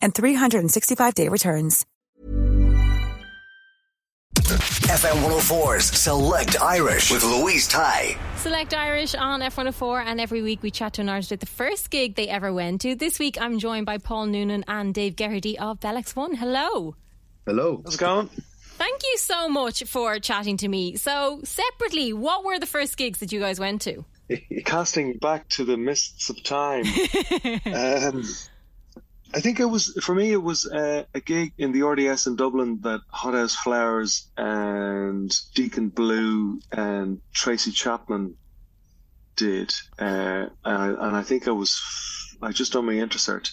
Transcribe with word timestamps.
and 0.00 0.14
365-day 0.14 1.28
returns. 1.28 1.86
FM 4.86 5.20
104's 5.28 5.84
Select 5.84 6.62
Irish 6.62 7.10
with 7.10 7.24
Louise 7.24 7.66
Ty. 7.66 8.16
Select 8.36 8.72
Irish 8.72 9.14
on 9.16 9.40
F104, 9.40 10.04
and 10.04 10.20
every 10.20 10.42
week 10.42 10.62
we 10.62 10.70
chat 10.70 10.92
to 10.94 11.00
an 11.00 11.08
artist 11.08 11.32
at 11.32 11.40
the 11.40 11.46
first 11.46 11.90
gig 11.90 12.14
they 12.14 12.28
ever 12.28 12.52
went 12.52 12.80
to. 12.82 12.94
This 12.94 13.18
week 13.18 13.36
I'm 13.40 13.58
joined 13.58 13.86
by 13.86 13.98
Paul 13.98 14.26
Noonan 14.26 14.64
and 14.68 14.94
Dave 14.94 15.16
Geraghty 15.16 15.58
of 15.58 15.80
Bell 15.80 16.00
One. 16.14 16.34
Hello. 16.34 16.94
Hello. 17.44 17.82
How's 17.84 17.96
it 17.96 18.00
going? 18.00 18.30
Thank 18.76 19.02
you 19.02 19.18
so 19.18 19.48
much 19.48 19.82
for 19.84 20.20
chatting 20.20 20.56
to 20.58 20.68
me. 20.68 20.96
So, 20.96 21.40
separately, 21.42 22.12
what 22.12 22.44
were 22.44 22.58
the 22.58 22.66
first 22.66 22.96
gigs 22.96 23.18
that 23.18 23.32
you 23.32 23.40
guys 23.40 23.58
went 23.58 23.80
to? 23.82 24.04
Casting 24.64 25.18
back 25.18 25.48
to 25.50 25.64
the 25.64 25.76
mists 25.76 26.30
of 26.30 26.42
time. 26.42 26.84
um, 27.66 28.22
I 29.36 29.40
think 29.40 29.60
it 29.60 29.66
was 29.66 29.92
for 30.02 30.14
me. 30.14 30.32
It 30.32 30.42
was 30.42 30.64
uh, 30.64 31.04
a 31.12 31.20
gig 31.20 31.52
in 31.58 31.72
the 31.72 31.82
RDS 31.82 32.26
in 32.26 32.36
Dublin 32.36 32.80
that 32.84 33.00
Hot 33.10 33.34
Hothouse 33.34 33.54
Flowers 33.54 34.30
and 34.38 35.30
Deacon 35.54 35.90
Blue 35.90 36.58
and 36.72 37.20
Tracy 37.34 37.70
Chapman 37.70 38.34
did, 39.36 39.74
uh, 39.98 40.46
and, 40.64 40.96
and 41.04 41.16
I 41.16 41.22
think 41.22 41.48
I 41.48 41.50
was 41.50 41.78
I 42.40 42.52
just 42.52 42.72
done 42.72 42.86
my 42.86 42.94
intercert. 42.94 43.50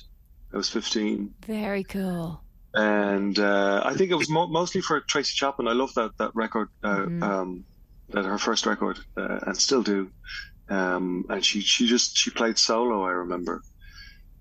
I 0.54 0.58
was 0.58 0.70
fifteen. 0.70 1.34
Very 1.45 1.84
cool. 1.84 2.42
And 2.73 3.38
uh, 3.38 3.81
I 3.86 3.94
think 3.94 4.09
it 4.11 4.16
was 4.16 4.30
mo- 4.30 4.48
mostly 4.48 4.80
for 4.81 5.02
Tracy 5.02 5.34
Chapman. 5.36 5.67
I 5.67 5.73
love 5.73 5.94
that 5.95 6.11
that 6.17 6.31
record, 6.34 6.70
uh, 6.81 6.95
Mm-hmm. 6.95 7.23
um, 7.23 7.66
that 8.09 8.23
her 8.26 8.38
first 8.38 8.66
record, 8.66 9.00
uh, 9.17 9.39
and 9.48 9.58
still 9.58 9.84
do. 9.84 10.09
Um, 10.70 11.26
and 11.30 11.44
she 11.44 11.59
she 11.59 11.88
just 11.88 12.17
she 12.17 12.30
played 12.31 12.58
solo. 12.58 13.04
I 13.04 13.11
remember, 13.11 13.61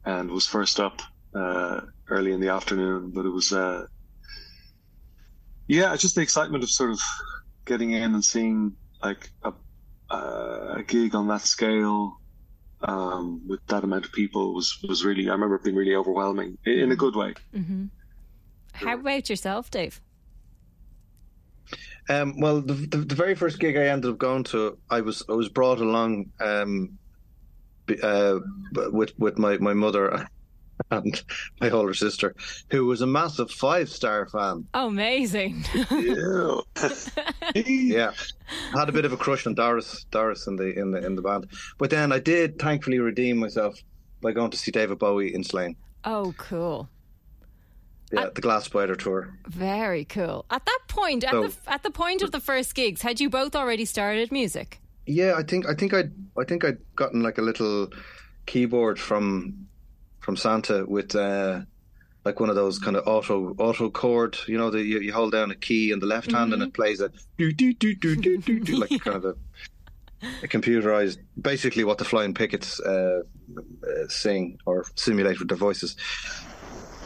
and 0.05 0.31
was 0.31 0.47
first 0.47 0.79
up 0.79 1.03
uh, 1.35 1.81
early 2.09 2.33
in 2.33 2.41
the 2.41 2.49
afternoon. 2.49 3.11
But 3.15 3.27
it 3.27 3.31
was 3.31 3.53
uh, 3.53 3.87
yeah, 5.67 5.95
just 5.97 6.15
the 6.15 6.23
excitement 6.23 6.65
of 6.65 6.71
sort 6.71 6.91
of 6.91 7.01
getting 7.65 7.93
in 7.93 8.15
and 8.15 8.25
seeing 8.25 8.75
like 9.03 9.31
a 9.43 9.53
uh, 10.11 10.75
a 10.79 10.83
gig 10.83 11.15
on 11.15 11.29
that 11.29 11.41
scale 11.41 12.21
um, 12.83 13.41
with 13.49 13.65
that 13.69 13.85
amount 13.85 14.05
of 14.05 14.13
people 14.13 14.55
was 14.55 14.79
was 14.83 15.05
really. 15.05 15.29
I 15.29 15.33
remember 15.33 15.57
it 15.57 15.65
being 15.65 15.77
really 15.77 15.95
overwhelming 15.95 16.59
in, 16.65 16.79
in 16.79 16.93
a 16.93 16.97
good 16.97 17.17
way. 17.17 17.35
Mm-hmm. 17.55 17.87
How 18.73 18.95
about 18.95 19.31
yourself, 19.31 19.71
Dave? 19.71 20.01
Um, 22.09 22.39
well, 22.41 22.61
the, 22.61 22.75
the 22.75 22.99
the 22.99 23.15
very 23.15 23.35
first 23.35 23.59
gig 23.59 23.77
I 23.77 23.87
ended 23.87 24.11
up 24.11 24.19
going 24.19 24.45
to, 24.45 24.77
I 24.91 25.01
was 25.01 25.23
I 25.29 25.33
was 25.33 25.49
brought 25.49 25.79
along 25.79 26.33
um, 26.41 26.99
uh, 28.03 28.39
with 28.75 29.19
with 29.19 29.39
my, 29.39 29.57
my 29.59 29.73
mother 29.73 30.27
and 30.93 31.23
my 31.61 31.71
older 31.71 31.95
sister, 31.95 32.35
who 32.71 32.87
was 32.87 33.01
a 33.01 33.07
massive 33.07 33.51
five 33.51 33.89
star 33.89 34.27
fan. 34.29 34.67
Oh, 34.75 34.89
amazing. 34.89 35.65
Yeah. 35.91 36.57
Yeah, 37.55 38.13
had 38.73 38.89
a 38.89 38.93
bit 38.93 39.05
of 39.05 39.13
a 39.13 39.17
crush 39.17 39.47
on 39.47 39.55
Doris 39.55 40.05
Doris 40.11 40.47
in 40.47 40.57
the 40.57 40.79
in 40.79 40.91
the 40.91 41.05
in 41.05 41.17
the 41.17 41.23
band. 41.23 41.49
But 41.79 41.91
then 41.91 42.13
I 42.13 42.19
did 42.19 42.59
thankfully 42.59 42.99
redeem 42.99 43.37
myself 43.39 43.77
by 44.23 44.33
going 44.33 44.51
to 44.53 44.57
see 44.57 44.71
David 44.71 44.99
Bowie 44.99 45.35
in 45.35 45.45
Slane. 45.45 45.77
oh, 46.05 46.33
cool. 46.39 46.89
Yeah, 48.13 48.29
the 48.35 48.41
Glass 48.43 48.65
Spider 48.65 48.95
tour. 48.95 49.35
Very 49.49 50.05
cool. 50.05 50.45
At 50.51 50.65
that 50.67 50.81
point, 50.89 51.25
at, 51.25 51.31
So- 51.31 51.49
the, 51.49 51.73
at 51.73 51.83
the 51.83 51.91
point 51.91 52.21
of 52.23 52.31
the 52.31 52.41
first 52.41 52.75
gigs, 52.75 53.01
had 53.03 53.21
you 53.21 53.31
both 53.31 53.57
already 53.57 53.85
started 53.87 54.31
music? 54.31 54.81
Yeah, 55.07 55.35
I 55.37 55.43
think 55.43 55.67
I 55.69 55.75
think 55.75 55.93
I 55.95 56.05
I 56.39 56.45
think 56.45 56.65
I'd 56.65 56.79
gotten 56.95 57.23
like 57.23 57.39
a 57.39 57.43
little 57.43 57.89
keyboard 58.47 58.99
from 59.01 59.67
from 60.23 60.37
Santa 60.37 60.87
with 60.87 61.15
uh 61.15 61.61
like 62.25 62.39
one 62.39 62.49
of 62.49 62.55
those 62.55 62.79
kind 62.79 62.97
of 62.97 63.07
auto 63.07 63.55
auto 63.59 63.91
chord, 63.91 64.39
you 64.47 64.57
know, 64.57 64.71
that 64.71 64.85
you, 64.85 65.01
you 65.01 65.13
hold 65.13 65.33
down 65.33 65.51
a 65.51 65.57
key 65.57 65.91
in 65.91 65.99
the 65.99 66.07
left 66.07 66.31
hand 66.31 66.53
and 66.53 66.63
it 66.63 66.73
plays 66.73 67.01
a 67.01 67.11
do 67.37 67.53
do 67.53 67.75
do 67.75 67.95
do 67.95 68.17
do 68.17 68.39
do 68.39 68.61
do 68.61 68.77
like 68.77 69.01
kind 69.01 69.17
of 69.17 69.25
a, 69.25 69.35
a 70.45 70.47
computerized, 70.47 71.19
basically 71.41 71.83
what 71.83 71.99
the 71.99 72.05
Flying 72.05 72.33
Pickets 72.33 72.79
uh, 72.81 73.23
uh, 73.59 74.09
sing 74.09 74.59
or 74.67 74.85
simulate 74.95 75.41
with 75.41 75.49
their 75.49 75.59
voices. 75.59 75.97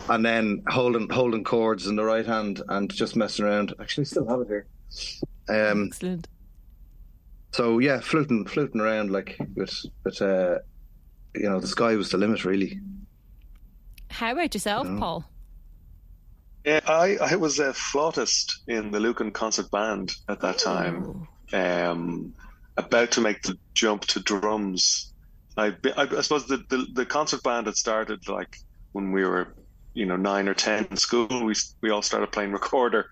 And 0.09 0.25
then 0.25 0.62
holding 0.69 1.09
holding 1.09 1.43
chords 1.43 1.87
in 1.87 1.97
the 1.97 2.04
right 2.04 2.27
hand 2.27 2.62
and 2.69 2.93
just 2.93 3.16
messing 3.16 3.47
around. 3.47 3.75
Actually, 3.81 4.04
still 4.04 4.28
have 4.28 4.41
it 4.43 4.48
here. 4.48 4.66
Um, 5.48 5.87
Excellent. 5.87 6.28
so 7.53 7.78
yeah, 7.78 8.00
floating 8.00 8.44
floating 8.47 8.83
around 8.83 9.10
like 9.10 9.37
with 9.56 9.75
with 10.04 10.21
uh 10.21 10.59
you 11.34 11.48
know, 11.48 11.60
the 11.60 11.66
sky 11.66 11.97
was 11.97 12.10
the 12.10 12.19
limit 12.19 12.44
really. 12.44 12.81
How 14.10 14.32
about 14.32 14.54
yourself, 14.54 14.86
Paul? 14.98 15.24
Yeah, 16.64 16.80
I, 16.86 17.16
I 17.20 17.36
was 17.36 17.58
a 17.60 17.72
flautist 17.72 18.62
in 18.66 18.90
the 18.90 18.98
Lucan 19.00 19.30
Concert 19.30 19.70
Band 19.70 20.12
at 20.28 20.40
that 20.40 20.58
time, 20.58 21.28
um, 21.52 22.34
about 22.76 23.12
to 23.12 23.20
make 23.20 23.42
the 23.42 23.56
jump 23.74 24.04
to 24.06 24.20
drums. 24.20 25.12
I, 25.56 25.68
I, 25.96 26.08
I 26.18 26.20
suppose 26.20 26.46
the, 26.46 26.64
the, 26.68 26.86
the 26.92 27.06
concert 27.06 27.42
band 27.42 27.66
had 27.66 27.76
started 27.76 28.28
like 28.28 28.58
when 28.92 29.12
we 29.12 29.24
were, 29.24 29.54
you 29.94 30.06
know, 30.06 30.16
nine 30.16 30.48
or 30.48 30.54
ten 30.54 30.86
in 30.90 30.96
school. 30.96 31.28
We 31.44 31.54
we 31.80 31.90
all 31.90 32.02
started 32.02 32.32
playing 32.32 32.52
recorder, 32.52 33.08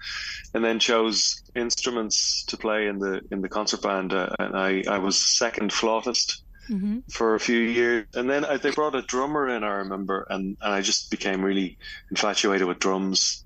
and 0.52 0.64
then 0.64 0.78
chose 0.78 1.42
instruments 1.54 2.44
to 2.46 2.56
play 2.56 2.88
in 2.88 2.98
the 2.98 3.22
in 3.30 3.40
the 3.40 3.48
concert 3.48 3.82
band. 3.82 4.12
Uh, 4.12 4.28
and 4.38 4.56
I, 4.56 4.84
I 4.88 4.98
was 4.98 5.16
second 5.16 5.72
flautist 5.72 6.43
Mm-hmm. 6.70 7.00
for 7.12 7.34
a 7.34 7.40
few 7.40 7.58
years, 7.58 8.06
and 8.14 8.28
then 8.28 8.44
I, 8.44 8.56
they 8.56 8.70
brought 8.70 8.94
a 8.94 9.02
drummer 9.02 9.48
in. 9.48 9.64
I 9.64 9.74
remember, 9.84 10.26
and, 10.30 10.56
and 10.60 10.74
I 10.74 10.80
just 10.80 11.10
became 11.10 11.44
really 11.44 11.76
infatuated 12.10 12.66
with 12.66 12.78
drums, 12.78 13.44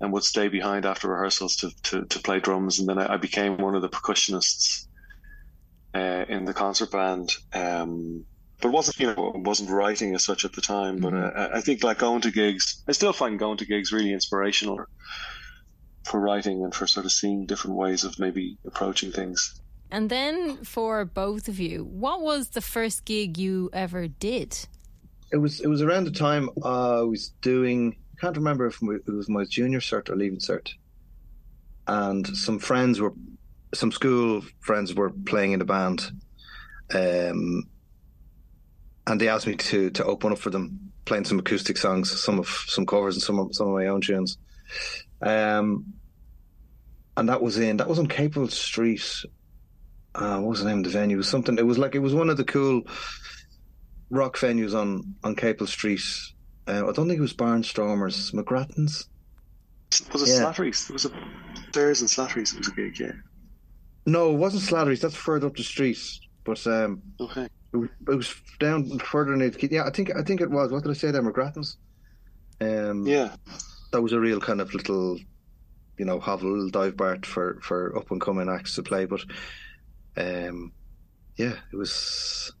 and 0.00 0.12
would 0.12 0.22
stay 0.22 0.48
behind 0.48 0.86
after 0.86 1.08
rehearsals 1.08 1.56
to 1.56 1.70
to, 1.84 2.04
to 2.04 2.18
play 2.20 2.38
drums. 2.38 2.78
And 2.78 2.88
then 2.88 2.98
I, 2.98 3.14
I 3.14 3.16
became 3.16 3.56
one 3.56 3.74
of 3.74 3.82
the 3.82 3.88
percussionists 3.88 4.86
uh, 5.94 6.24
in 6.28 6.44
the 6.44 6.54
concert 6.54 6.92
band. 6.92 7.30
Um, 7.52 8.24
but 8.60 8.70
wasn't 8.72 8.98
you 9.00 9.06
know 9.08 9.32
wasn't 9.34 9.70
writing 9.70 10.14
as 10.14 10.24
such 10.24 10.44
at 10.44 10.52
the 10.52 10.60
time. 10.62 10.98
But 10.98 11.14
uh, 11.14 11.30
I 11.34 11.58
I 11.58 11.60
think 11.60 11.82
like 11.82 11.98
going 11.98 12.20
to 12.22 12.30
gigs, 12.30 12.82
I 12.88 12.92
still 12.92 13.12
find 13.12 13.38
going 13.38 13.58
to 13.58 13.66
gigs 13.66 13.92
really 13.92 14.12
inspirational 14.12 14.78
for 16.04 16.20
writing 16.20 16.62
and 16.62 16.74
for 16.74 16.86
sort 16.86 17.06
of 17.06 17.12
seeing 17.12 17.46
different 17.46 17.76
ways 17.76 18.04
of 18.04 18.18
maybe 18.18 18.58
approaching 18.66 19.10
things. 19.10 19.60
And 19.94 20.10
then 20.10 20.64
for 20.64 21.04
both 21.04 21.46
of 21.46 21.60
you, 21.60 21.84
what 21.84 22.20
was 22.20 22.48
the 22.48 22.60
first 22.60 23.04
gig 23.04 23.38
you 23.38 23.70
ever 23.72 24.08
did? 24.08 24.58
It 25.30 25.36
was 25.36 25.60
it 25.60 25.68
was 25.68 25.82
around 25.82 26.02
the 26.02 26.10
time 26.10 26.50
I 26.64 27.02
was 27.02 27.28
doing 27.42 27.94
I 28.16 28.20
can't 28.20 28.36
remember 28.36 28.66
if 28.66 28.82
it 28.82 29.06
was 29.06 29.28
my 29.28 29.44
junior 29.44 29.78
cert 29.78 30.10
or 30.10 30.16
leaving 30.16 30.40
cert. 30.40 30.72
And 31.86 32.26
some 32.26 32.58
friends 32.58 33.00
were 33.00 33.12
some 33.72 33.92
school 33.92 34.42
friends 34.58 34.92
were 34.96 35.10
playing 35.10 35.52
in 35.52 35.60
a 35.60 35.64
band. 35.64 36.10
Um 36.92 37.68
and 39.06 39.20
they 39.20 39.28
asked 39.28 39.46
me 39.46 39.54
to 39.54 39.90
to 39.90 40.04
open 40.04 40.32
up 40.32 40.38
for 40.38 40.50
them, 40.50 40.90
playing 41.04 41.24
some 41.24 41.38
acoustic 41.38 41.76
songs, 41.76 42.10
some 42.10 42.40
of 42.40 42.48
some 42.48 42.84
covers 42.84 43.14
and 43.14 43.22
some 43.22 43.38
of 43.38 43.54
some 43.54 43.68
of 43.68 43.74
my 43.74 43.86
own 43.86 44.00
tunes. 44.00 44.38
Um 45.22 45.84
and 47.16 47.28
that 47.28 47.40
was 47.40 47.58
in 47.58 47.76
that 47.76 47.88
was 47.88 48.00
on 48.00 48.08
Capel 48.08 48.48
Street 48.48 49.24
uh, 50.14 50.38
what 50.38 50.50
was 50.50 50.62
the 50.62 50.68
name 50.68 50.78
of 50.78 50.84
the 50.84 50.90
venue? 50.90 51.16
It 51.16 51.18
was 51.18 51.28
something. 51.28 51.58
It 51.58 51.66
was 51.66 51.78
like 51.78 51.94
it 51.94 52.00
was 52.00 52.14
one 52.14 52.30
of 52.30 52.36
the 52.36 52.44
cool 52.44 52.82
rock 54.10 54.36
venues 54.36 54.74
on 54.78 55.14
on 55.24 55.34
Capel 55.34 55.66
Street. 55.66 56.02
Uh, 56.66 56.88
I 56.88 56.92
don't 56.92 57.08
think 57.08 57.18
it 57.18 57.20
was 57.20 57.34
Barnstormers, 57.34 58.32
McGrattan's. 58.32 59.08
Was 60.12 60.22
it 60.22 60.28
Yeah. 60.28 60.40
Slattery's? 60.50 60.88
There 60.88 60.94
was 60.94 61.04
a 61.04 61.10
Stairs 61.70 62.00
and 62.00 62.08
Slattery's. 62.10 62.52
It 62.52 62.58
was 62.58 62.68
a 62.68 62.72
gig, 62.72 62.98
yeah. 62.98 63.12
No, 64.06 64.32
it 64.32 64.36
wasn't 64.36 64.62
Slattery's. 64.62 65.00
That's 65.00 65.14
further 65.14 65.46
up 65.48 65.56
the 65.56 65.62
street. 65.62 65.98
But 66.44 66.66
um, 66.66 67.02
Okay. 67.20 67.48
it 67.72 67.76
was, 67.76 67.88
it 68.08 68.14
was 68.14 68.34
down 68.60 68.98
further 69.00 69.36
near 69.36 69.50
the. 69.50 69.68
Yeah, 69.70 69.84
I 69.84 69.90
think 69.90 70.10
I 70.16 70.22
think 70.22 70.40
it 70.40 70.50
was. 70.50 70.72
What 70.72 70.82
did 70.84 70.90
I 70.90 70.94
say 70.94 71.10
there? 71.10 71.22
McGrattan's. 71.22 71.76
Um, 72.60 73.06
Yeah. 73.06 73.34
that 73.92 74.02
was 74.02 74.12
a 74.12 74.20
real 74.20 74.40
kind 74.40 74.60
of 74.60 74.72
little, 74.74 75.18
you 75.98 76.04
know, 76.04 76.18
have 76.20 76.42
a 76.42 76.48
little 76.48 76.70
dive 76.70 76.96
bar 76.96 77.18
for 77.24 77.58
for 77.62 77.96
up 77.96 78.10
and 78.10 78.20
coming 78.20 78.48
acts 78.48 78.74
to 78.76 78.82
play. 78.82 79.04
But, 79.06 79.20
um, 80.16 80.72
yeah, 81.36 81.54
it 81.72 81.76
was, 81.76 82.52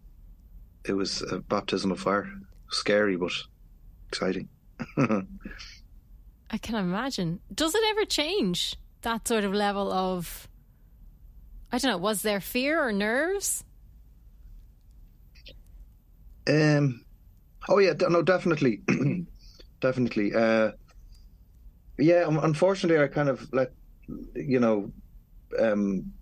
it 0.86 0.92
was 0.92 1.22
a 1.22 1.38
baptism 1.38 1.92
of 1.92 2.00
fire. 2.00 2.30
Scary 2.70 3.16
but 3.16 3.32
exciting. 4.08 4.48
I 4.96 6.58
can 6.58 6.74
imagine. 6.74 7.40
Does 7.52 7.74
it 7.74 7.82
ever 7.90 8.04
change 8.04 8.76
that 9.02 9.26
sort 9.28 9.44
of 9.44 9.52
level 9.52 9.92
of? 9.92 10.48
I 11.72 11.78
don't 11.78 11.90
know. 11.90 11.98
Was 11.98 12.22
there 12.22 12.40
fear 12.40 12.82
or 12.82 12.92
nerves? 12.92 13.64
Um, 16.48 17.04
oh 17.68 17.78
yeah, 17.78 17.94
no, 18.08 18.22
definitely, 18.22 18.82
definitely. 19.80 20.34
Uh, 20.34 20.72
yeah, 21.98 22.26
unfortunately, 22.28 23.02
I 23.02 23.08
kind 23.08 23.28
of 23.28 23.52
let 23.52 23.72
you 24.34 24.60
know, 24.60 24.92
um, 25.58 26.12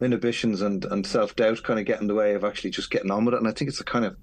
inhibitions 0.00 0.60
and 0.62 0.84
and 0.86 1.06
self 1.06 1.34
doubt 1.36 1.62
kind 1.62 1.78
of 1.80 1.86
get 1.86 2.00
in 2.00 2.06
the 2.06 2.14
way 2.14 2.34
of 2.34 2.44
actually 2.44 2.70
just 2.70 2.90
getting 2.90 3.10
on 3.10 3.24
with 3.24 3.34
it, 3.34 3.38
and 3.38 3.48
I 3.48 3.52
think 3.52 3.68
it's 3.68 3.80
a 3.80 3.84
kind 3.84 4.04
of. 4.04 4.16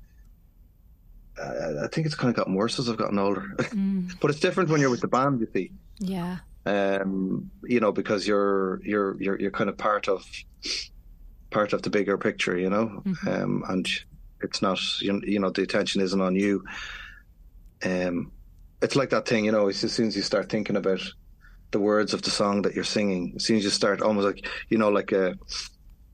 Uh, 1.41 1.83
I 1.83 1.87
think 1.87 2.05
it's 2.05 2.13
kind 2.15 2.29
of 2.29 2.35
gotten 2.35 2.53
worse 2.53 2.77
as 2.77 2.87
I've 2.89 2.97
gotten 2.97 3.17
older, 3.17 3.55
but 4.21 4.29
it's 4.29 4.39
different 4.39 4.69
when 4.69 4.79
you're 4.81 4.91
with 4.91 5.01
the 5.01 5.07
band. 5.07 5.39
You 5.41 5.47
see, 5.51 5.71
Yeah. 5.99 6.37
um, 6.67 7.49
you 7.63 7.79
know, 7.79 7.91
because 7.91 8.27
you're 8.27 8.79
you're 8.83 9.19
you're 9.21 9.39
you're 9.39 9.51
kind 9.51 9.69
of 9.69 9.75
part 9.77 10.07
of 10.07 10.23
part 11.49 11.73
of 11.73 11.81
the 11.81 11.89
bigger 11.89 12.17
picture, 12.19 12.55
you 12.57 12.69
know, 12.69 13.01
um, 13.27 13.63
and 13.67 13.87
it's 14.41 14.61
not 14.61 14.79
you, 15.01 15.21
you 15.25 15.39
know 15.39 15.49
the 15.49 15.63
attention 15.63 16.01
isn't 16.01 16.21
on 16.21 16.35
you. 16.35 16.63
Um, 17.83 18.31
it's 18.83 18.95
like 18.95 19.09
that 19.09 19.27
thing, 19.27 19.45
you 19.45 19.51
know. 19.51 19.69
It's 19.69 19.83
as 19.83 19.91
soon 19.93 20.07
as 20.09 20.15
you 20.15 20.21
start 20.21 20.49
thinking 20.49 20.75
about 20.75 21.01
the 21.73 21.79
words 21.79 22.13
of 22.13 22.21
the 22.21 22.31
song 22.31 22.61
that 22.63 22.73
you're 22.75 22.85
singing, 22.97 23.33
as 23.35 23.43
soon 23.45 23.57
as 23.57 23.63
you 23.65 23.69
start 23.69 24.01
almost 24.01 24.25
like 24.25 24.47
you 24.69 24.77
know, 24.77 24.89
like 24.89 25.11
a 25.11 25.37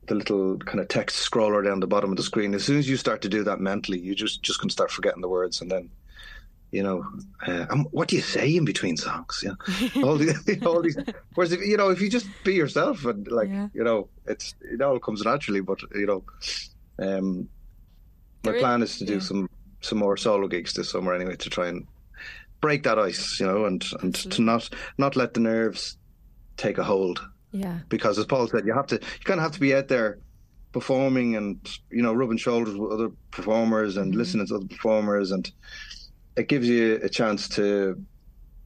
the 0.08 0.14
little 0.16 0.58
kind 0.58 0.80
of 0.80 0.88
text 0.88 1.30
scroller 1.30 1.62
down 1.64 1.78
the 1.78 1.86
bottom 1.86 2.10
of 2.10 2.16
the 2.16 2.22
screen. 2.24 2.52
As 2.54 2.64
soon 2.64 2.78
as 2.78 2.88
you 2.88 2.96
start 2.96 3.22
to 3.22 3.28
do 3.28 3.44
that 3.44 3.60
mentally, 3.60 4.00
you 4.00 4.14
just 4.16 4.42
just 4.42 4.58
can 4.60 4.70
start 4.70 4.90
forgetting 4.90 5.20
the 5.22 5.28
words, 5.28 5.60
and 5.62 5.70
then 5.70 5.88
you 6.72 6.82
know, 6.84 7.04
uh, 7.46 7.66
what 7.90 8.06
do 8.08 8.14
you 8.16 8.22
say 8.22 8.54
in 8.56 8.64
between 8.64 8.96
songs? 8.96 9.40
You 9.42 9.50
know, 9.50 10.08
all 10.08 10.16
these, 10.16 10.62
all 10.66 10.80
these. 10.82 10.96
Whereas, 11.34 11.52
if, 11.52 11.60
you 11.60 11.76
know, 11.76 11.90
if 11.90 12.00
you 12.00 12.08
just 12.08 12.26
be 12.44 12.54
yourself 12.54 13.04
and 13.06 13.26
like, 13.28 13.48
Yeah. 13.48 13.68
you 13.74 13.82
know, 13.84 14.08
it's 14.26 14.54
it 14.74 14.80
all 14.80 14.98
comes 15.00 15.22
naturally. 15.24 15.60
But 15.62 15.78
you 15.94 16.06
know, 16.06 16.22
um, 17.06 17.48
my 18.44 18.52
There 18.52 18.54
is- 18.56 18.62
plan 18.62 18.82
is 18.82 18.98
to 18.98 19.04
do 19.04 19.14
yeah. 19.14 19.18
some 19.28 19.48
some 19.80 19.98
more 19.98 20.16
solo 20.16 20.46
gigs 20.48 20.72
this 20.74 20.90
summer 20.90 21.12
anyway 21.14 21.36
to 21.36 21.50
try 21.50 21.68
and 21.68 21.86
break 22.60 22.82
that 22.84 22.98
ice, 22.98 23.40
you 23.40 23.46
know, 23.46 23.64
and 23.64 23.84
and 24.02 24.14
to 24.14 24.42
not 24.42 24.68
not 24.98 25.16
let 25.16 25.34
the 25.34 25.40
nerves 25.40 25.96
take 26.56 26.78
a 26.78 26.84
hold. 26.84 27.20
Yeah. 27.52 27.80
because 27.88 28.16
as 28.16 28.26
Paul 28.26 28.46
said, 28.46 28.64
you 28.64 28.72
have 28.72 28.86
to 28.88 28.94
you 28.94 29.24
kind 29.24 29.40
of 29.40 29.42
have 29.42 29.52
to 29.52 29.60
be 29.60 29.74
out 29.74 29.88
there 29.88 30.18
performing 30.72 31.36
and 31.36 31.58
you 31.90 32.02
know 32.02 32.12
rubbing 32.12 32.36
shoulders 32.36 32.76
with 32.76 32.92
other 32.92 33.10
performers 33.30 33.96
and 33.96 34.14
listening 34.14 34.46
to 34.46 34.56
other 34.56 34.68
performers 34.68 35.32
and 35.32 35.50
it 36.36 36.48
gives 36.48 36.68
you 36.68 37.00
a 37.02 37.08
chance 37.08 37.48
to 37.48 38.00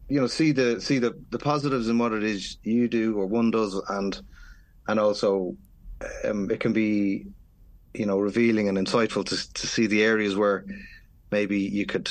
you 0.08 0.20
know 0.20 0.26
see 0.26 0.52
the 0.52 0.81
see 0.81 0.99
the 0.99 1.19
the 1.31 1.38
positives 1.38 1.88
in 1.88 1.99
what 1.99 2.12
it 2.12 2.23
is 2.23 2.58
you 2.62 2.88
do 2.88 3.17
or 3.17 3.26
one 3.26 3.50
does 3.50 3.75
and 3.88 4.20
and 4.88 5.00
also 5.00 5.56
um, 6.25 6.50
it 6.50 6.61
can 6.61 6.73
be 6.73 7.26
you 7.94 8.05
know 8.05 8.19
revealing 8.19 8.69
and 8.69 8.76
insightful 8.76 9.25
to 9.25 9.52
to 9.55 9.67
see 9.67 9.87
the 9.87 10.02
areas 10.02 10.37
where 10.37 10.67
maybe 11.31 11.58
you 11.58 11.87
could 11.87 12.11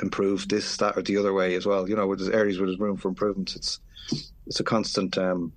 improve 0.00 0.48
this 0.48 0.76
that 0.78 0.96
or 0.96 1.02
the 1.02 1.16
other 1.16 1.32
way 1.32 1.54
as 1.54 1.66
well 1.66 1.88
you 1.88 1.94
know 1.94 2.06
where 2.06 2.16
there's 2.16 2.30
areas 2.30 2.58
where 2.58 2.66
there's 2.66 2.78
room 2.78 2.96
for 2.96 3.08
improvements 3.08 3.54
it's 3.54 3.80
it's 4.46 4.58
a 4.58 4.64
constant 4.64 5.18
um 5.18 5.52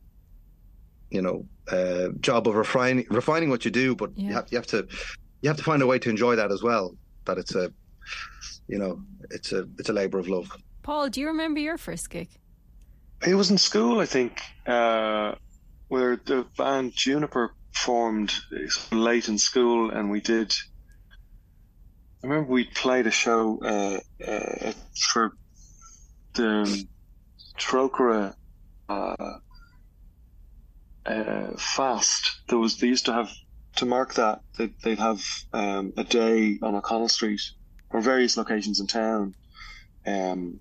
you 1.09 1.21
know 1.21 1.45
uh, 1.71 2.09
job 2.19 2.47
of 2.47 2.55
refining 2.55 3.05
refining 3.09 3.49
what 3.49 3.65
you 3.65 3.71
do, 3.71 3.95
but 3.95 4.11
you 4.17 4.33
have 4.33 4.47
you 4.51 4.57
have 4.57 4.67
to 4.67 4.87
you 5.41 5.49
have 5.49 5.57
to 5.57 5.63
find 5.63 5.81
a 5.81 5.87
way 5.87 5.99
to 5.99 6.09
enjoy 6.09 6.35
that 6.35 6.51
as 6.51 6.61
well. 6.61 6.95
That 7.25 7.37
it's 7.37 7.55
a 7.55 7.71
you 8.67 8.77
know 8.77 9.01
it's 9.31 9.51
a 9.51 9.67
it's 9.79 9.89
a 9.89 9.93
labor 9.93 10.19
of 10.19 10.27
love. 10.27 10.55
Paul, 10.83 11.09
do 11.09 11.19
you 11.21 11.27
remember 11.27 11.59
your 11.59 11.77
first 11.77 12.09
gig? 12.09 12.29
It 13.25 13.33
was 13.33 13.49
in 13.49 13.57
school, 13.57 13.99
I 13.99 14.05
think, 14.05 14.41
uh, 14.67 15.35
where 15.87 16.17
the 16.17 16.45
band 16.57 16.93
Juniper 16.93 17.55
formed 17.71 18.33
late 18.91 19.27
in 19.27 19.37
school, 19.37 19.89
and 19.89 20.11
we 20.11 20.21
did. 20.21 20.53
I 22.25 22.27
remember 22.27 22.53
we 22.53 22.63
played 22.63 23.05
a 23.05 23.11
show 23.11 23.59
uh, 23.61 23.99
uh, 24.27 24.71
for 25.11 25.33
the 26.33 26.87
Trócaire 27.55 28.33
fast. 31.59 32.39
There 32.49 32.57
was 32.57 32.79
they 32.79 32.87
used 32.87 33.05
to 33.05 33.13
have 33.13 33.31
to 33.75 33.85
mark 33.85 34.15
that 34.15 34.41
they'd, 34.57 34.73
they'd 34.81 34.97
have 34.97 35.23
um, 35.53 35.93
a 35.97 36.03
day 36.03 36.57
on 36.63 36.73
O'Connell 36.73 37.09
Street 37.09 37.41
or 37.91 38.01
various 38.01 38.37
locations 38.37 38.79
in 38.79 38.87
town. 38.87 39.35
Um, 40.07 40.59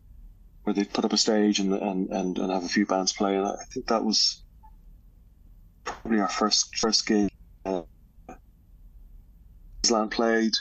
where 0.64 0.74
they'd 0.74 0.92
put 0.92 1.06
up 1.06 1.14
a 1.14 1.16
stage 1.16 1.60
and 1.60 1.72
and, 1.72 2.10
and, 2.10 2.38
and 2.38 2.52
have 2.52 2.64
a 2.64 2.68
few 2.68 2.84
bands 2.84 3.14
play. 3.14 3.36
And 3.36 3.46
I 3.46 3.64
think 3.72 3.86
that 3.86 4.04
was 4.04 4.42
probably 5.84 6.20
our 6.20 6.28
first 6.28 6.76
first 6.76 7.06
gig. 7.06 7.30
Uh, 7.64 7.84
Island 9.90 10.10
played, 10.10 10.52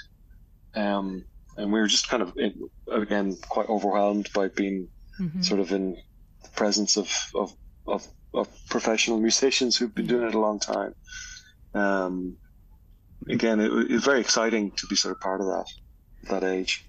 um, 0.75 1.25
and 1.58 1.72
we 1.72 1.80
were 1.80 1.88
just 1.88 2.10
kind 2.10 2.24
of 2.24 2.38
in, 2.38 2.70
again 2.92 3.38
quite 3.50 3.70
overwhelmed 3.70 4.30
by 4.34 4.48
being 4.48 4.90
sort 5.42 5.60
of 5.60 5.72
in 5.72 5.98
the 6.44 6.50
presence 6.50 6.98
of 6.98 7.12
of, 7.36 7.54
of 7.88 8.08
of 8.34 8.50
professional 8.70 9.20
musicians 9.20 9.78
who've 9.78 9.94
been 9.94 10.08
doing 10.08 10.28
it 10.28 10.34
a 10.34 10.40
long 10.40 10.60
time. 10.60 10.96
Um, 11.75 12.38
again, 13.30 13.60
it, 13.60 13.72
it 13.72 13.92
was 13.92 14.04
very 14.04 14.20
exciting 14.20 14.72
to 14.72 14.88
be 14.88 14.96
sort 14.96 15.16
of 15.16 15.22
part 15.22 15.42
of 15.42 15.48
that 15.48 15.66
that 16.30 16.44
age. 16.44 16.86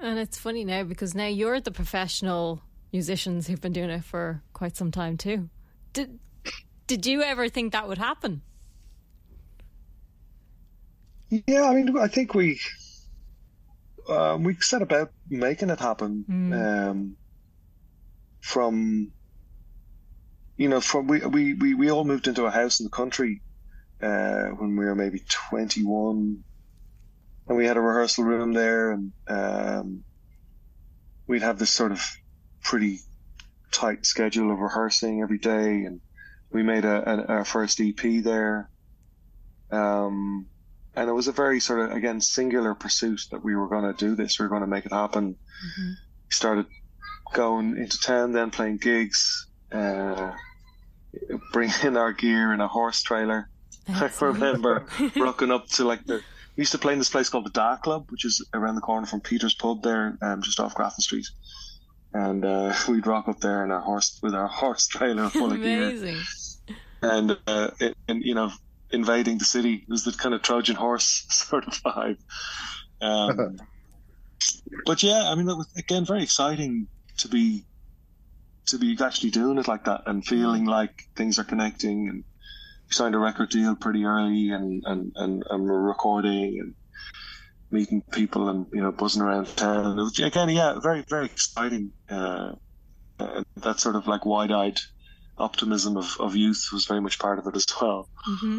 And 0.00 0.18
it's 0.18 0.38
funny 0.38 0.64
now 0.64 0.84
because 0.84 1.14
now 1.14 1.26
you're 1.26 1.60
the 1.60 1.70
professional 1.70 2.62
musicians 2.92 3.46
who've 3.46 3.60
been 3.60 3.72
doing 3.72 3.90
it 3.90 4.04
for 4.04 4.42
quite 4.52 4.76
some 4.76 4.90
time 4.90 5.16
too. 5.16 5.50
Did 5.92 6.18
did 6.86 7.06
you 7.06 7.22
ever 7.22 7.48
think 7.48 7.72
that 7.72 7.86
would 7.86 7.98
happen? 7.98 8.42
Yeah, 11.46 11.64
I 11.64 11.74
mean, 11.74 11.96
I 11.96 12.08
think 12.08 12.34
we 12.34 12.58
um, 14.10 14.44
we 14.44 14.54
set 14.56 14.82
about 14.82 15.12
making 15.28 15.70
it 15.70 15.78
happen. 15.80 16.24
Um, 16.52 17.16
from 18.40 19.12
you 20.56 20.68
know 20.68 20.80
from 20.80 21.06
we, 21.06 21.20
we 21.20 21.54
we 21.54 21.74
we 21.74 21.90
all 21.90 22.04
moved 22.04 22.26
into 22.26 22.44
a 22.44 22.50
house 22.50 22.80
in 22.80 22.84
the 22.84 22.90
country 22.90 23.42
uh, 24.02 24.46
when 24.58 24.76
we 24.76 24.84
were 24.84 24.94
maybe 24.94 25.22
twenty 25.28 25.84
one, 25.84 26.42
and 27.48 27.56
we 27.56 27.66
had 27.66 27.76
a 27.76 27.80
rehearsal 27.80 28.24
room 28.24 28.52
there, 28.52 28.92
and 28.92 29.12
um, 29.28 30.04
we'd 31.26 31.42
have 31.42 31.58
this 31.58 31.70
sort 31.70 31.92
of 31.92 32.02
pretty 32.62 33.00
tight 33.72 34.04
schedule 34.04 34.50
of 34.50 34.58
rehearsing 34.58 35.22
every 35.22 35.38
day, 35.38 35.84
and 35.84 36.00
we 36.50 36.62
made 36.62 36.84
a, 36.84 37.10
a 37.10 37.26
our 37.26 37.44
first 37.44 37.80
EP 37.80 38.22
there. 38.22 38.68
Um, 39.70 40.46
and 40.94 41.08
it 41.08 41.12
was 41.12 41.28
a 41.28 41.32
very 41.32 41.60
sort 41.60 41.80
of 41.80 41.96
again 41.96 42.20
singular 42.20 42.74
pursuit 42.74 43.20
that 43.30 43.44
we 43.44 43.54
were 43.54 43.68
going 43.68 43.84
to 43.84 43.92
do 43.92 44.14
this. 44.14 44.38
We 44.38 44.44
were 44.44 44.50
going 44.50 44.62
to 44.62 44.66
make 44.66 44.86
it 44.86 44.92
happen. 44.92 45.36
We 45.76 46.30
started 46.30 46.66
going 47.32 47.76
into 47.76 47.98
town, 47.98 48.32
then 48.32 48.50
playing 48.50 48.78
gigs, 48.78 49.46
uh, 49.72 50.32
bringing 51.52 51.74
in 51.82 51.96
our 51.96 52.12
gear 52.12 52.52
in 52.52 52.60
a 52.60 52.68
horse 52.68 53.02
trailer. 53.02 53.48
I 53.88 54.10
remember 54.20 54.86
rocking 55.16 55.50
up 55.50 55.68
to 55.70 55.84
like 55.84 56.04
the. 56.06 56.22
We 56.56 56.62
used 56.62 56.72
to 56.72 56.78
play 56.78 56.92
in 56.92 56.98
this 56.98 57.08
place 57.08 57.28
called 57.28 57.46
the 57.46 57.50
Dark 57.50 57.82
Club, 57.82 58.06
which 58.10 58.24
is 58.24 58.44
around 58.52 58.74
the 58.74 58.80
corner 58.80 59.06
from 59.06 59.20
Peter's 59.20 59.54
Pub 59.54 59.82
there, 59.82 60.18
um, 60.20 60.42
just 60.42 60.60
off 60.60 60.74
Grafton 60.74 61.00
Street. 61.00 61.26
And 62.12 62.44
uh, 62.44 62.74
we'd 62.88 63.06
rock 63.06 63.28
up 63.28 63.40
there 63.40 63.64
in 63.64 63.70
our 63.70 63.80
horse 63.80 64.18
with 64.22 64.34
our 64.34 64.48
horse 64.48 64.86
trailer 64.86 65.30
full 65.30 65.52
of 65.52 65.62
gear 65.62 65.90
Amazing. 65.90 66.18
and 67.02 67.38
uh, 67.46 67.70
it, 67.78 67.96
and 68.08 68.22
you 68.22 68.34
know 68.34 68.50
invading 68.92 69.38
the 69.38 69.44
city 69.44 69.74
it 69.74 69.88
was 69.88 70.04
the 70.04 70.12
kind 70.12 70.34
of 70.34 70.42
Trojan 70.42 70.76
horse 70.76 71.24
sort 71.30 71.66
of 71.66 71.74
vibe. 71.74 72.18
Um, 73.00 73.58
but 74.86 75.02
yeah, 75.02 75.30
I 75.30 75.34
mean, 75.34 75.48
it 75.48 75.56
was 75.56 75.72
again 75.76 76.04
very 76.04 76.22
exciting 76.22 76.88
to 77.18 77.28
be 77.28 77.64
to 78.66 78.78
be 78.78 78.96
actually 79.00 79.30
doing 79.30 79.58
it 79.58 79.68
like 79.68 79.84
that 79.84 80.02
and 80.06 80.24
feeling 80.24 80.64
like 80.64 81.02
things 81.16 81.38
are 81.38 81.44
connecting. 81.44 82.08
And 82.08 82.24
we 82.88 82.92
signed 82.92 83.14
a 83.14 83.18
record 83.18 83.50
deal 83.50 83.74
pretty 83.76 84.04
early, 84.04 84.50
and 84.50 84.82
and 84.86 85.12
and, 85.16 85.44
and 85.48 85.64
we're 85.64 85.80
recording 85.80 86.58
and 86.60 86.74
meeting 87.70 88.02
people 88.10 88.48
and 88.48 88.66
you 88.72 88.80
know 88.80 88.92
buzzing 88.92 89.22
around 89.22 89.46
town. 89.56 89.98
It 89.98 90.02
was, 90.02 90.18
again, 90.18 90.48
yeah, 90.50 90.78
very 90.80 91.04
very 91.08 91.26
exciting 91.26 91.92
uh, 92.08 92.52
uh, 93.18 93.44
that 93.56 93.80
sort 93.80 93.96
of 93.96 94.06
like 94.06 94.24
wide-eyed 94.24 94.78
optimism 95.38 95.96
of, 95.96 96.16
of 96.20 96.36
youth 96.36 96.68
was 96.72 96.86
very 96.86 97.00
much 97.00 97.18
part 97.18 97.38
of 97.38 97.46
it 97.46 97.56
as 97.56 97.66
well. 97.80 98.08
Mm-hmm. 98.28 98.58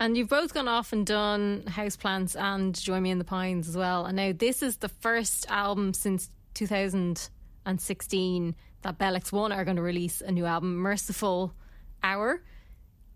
And 0.00 0.16
you've 0.16 0.28
both 0.28 0.54
gone 0.54 0.68
off 0.68 0.92
and 0.92 1.04
done 1.04 1.64
Houseplants 1.66 2.40
and 2.40 2.72
Join 2.74 3.02
Me 3.02 3.10
in 3.10 3.18
the 3.18 3.24
Pines 3.24 3.68
as 3.68 3.76
well. 3.76 4.06
And 4.06 4.16
now 4.16 4.32
this 4.32 4.62
is 4.62 4.76
the 4.76 4.88
first 4.88 5.50
album 5.50 5.92
since 5.92 6.30
2016 6.54 8.54
that 8.82 8.98
Bell 8.98 9.14
X1 9.14 9.56
are 9.56 9.64
going 9.64 9.76
to 9.76 9.82
release 9.82 10.20
a 10.20 10.30
new 10.30 10.44
album, 10.44 10.76
Merciful 10.76 11.52
Hour. 12.02 12.42